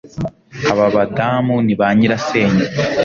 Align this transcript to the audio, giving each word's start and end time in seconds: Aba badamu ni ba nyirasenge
Aba 0.71 0.85
badamu 0.95 1.55
ni 1.65 1.73
ba 1.79 1.87
nyirasenge 1.97 2.65